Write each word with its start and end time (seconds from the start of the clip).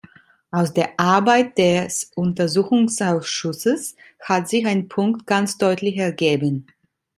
Aus 0.51 0.73
der 0.73 0.99
Arbeit 0.99 1.59
des 1.59 2.09
Untersuchungsausschusses 2.15 3.95
hat 4.19 4.49
sich 4.49 4.65
ein 4.65 4.87
Punkt 4.87 5.27
ganz 5.27 5.59
deutlich 5.59 5.97
ergeben. 5.97 6.65